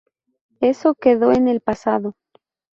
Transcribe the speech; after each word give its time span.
Eso 0.61 0.95
quedó 0.95 1.31
en 1.31 1.47
el 1.47 1.61
pasado. 1.61 2.15